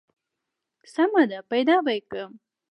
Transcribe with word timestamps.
سمه 0.93 1.23
ده 1.31 1.39
پيدا 1.51 1.75
به 1.85 1.91
يې 1.97 2.01
کم. 2.11 2.31